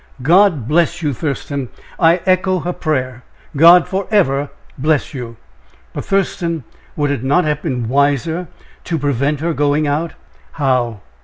[0.23, 1.69] "God bless you, Thurston!
[1.99, 3.21] I echo her prayer.
[3.55, 5.37] God forever bless you!
[5.93, 6.63] But, Thurston,
[6.95, 8.47] would it not have been wiser
[8.85, 10.13] to prevent her going out?"
[10.53, 11.01] "How?